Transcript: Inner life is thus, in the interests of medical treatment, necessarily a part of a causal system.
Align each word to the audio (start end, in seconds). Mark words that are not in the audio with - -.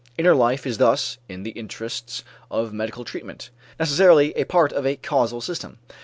Inner 0.17 0.33
life 0.33 0.65
is 0.65 0.79
thus, 0.79 1.19
in 1.29 1.43
the 1.43 1.51
interests 1.51 2.23
of 2.49 2.73
medical 2.73 3.05
treatment, 3.05 3.51
necessarily 3.77 4.31
a 4.33 4.45
part 4.45 4.73
of 4.73 4.83
a 4.83 4.95
causal 4.95 5.41
system. 5.41 5.77